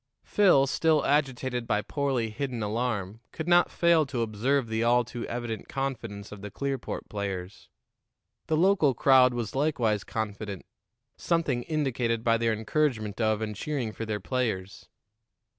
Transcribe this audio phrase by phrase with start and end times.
[0.23, 5.27] Phil, still agitated by poorly hidden alarm, could not fail to observe the all too
[5.27, 7.69] evident confidence of the Clearport players.
[8.47, 10.65] The local crowd was likewise confident,
[11.17, 14.89] something indicated by their encouragement of and cheering for their players.